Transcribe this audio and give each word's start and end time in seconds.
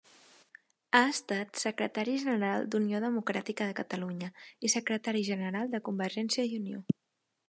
Ha 0.99 1.01
estat 1.09 1.59
Secretari 1.63 2.15
General 2.23 2.65
d'Unió 2.75 3.01
Democràtica 3.03 3.67
de 3.71 3.75
Catalunya 3.81 4.31
i 4.67 4.71
Secretari 4.75 5.21
General 5.29 5.71
de 5.75 5.83
Convergència 5.91 6.47
i 6.53 6.59
Unió. 6.63 6.83